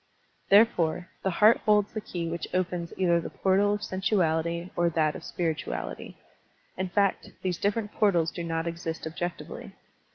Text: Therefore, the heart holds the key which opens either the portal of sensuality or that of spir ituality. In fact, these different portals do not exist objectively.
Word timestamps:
Therefore, 0.49 1.09
the 1.21 1.29
heart 1.29 1.57
holds 1.57 1.93
the 1.93 2.01
key 2.01 2.27
which 2.27 2.47
opens 2.55 2.91
either 2.97 3.21
the 3.21 3.29
portal 3.29 3.71
of 3.75 3.83
sensuality 3.83 4.71
or 4.75 4.89
that 4.89 5.15
of 5.15 5.23
spir 5.23 5.53
ituality. 5.53 6.17
In 6.75 6.89
fact, 6.89 7.29
these 7.43 7.59
different 7.59 7.91
portals 7.91 8.31
do 8.31 8.43
not 8.43 8.65
exist 8.65 9.05
objectively. 9.05 9.73